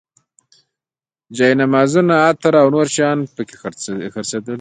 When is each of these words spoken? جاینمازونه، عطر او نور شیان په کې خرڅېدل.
جاینمازونه، 1.37 2.15
عطر 2.27 2.53
او 2.61 2.67
نور 2.75 2.87
شیان 2.93 3.17
په 3.35 3.41
کې 3.47 3.55
خرڅېدل. 3.61 4.49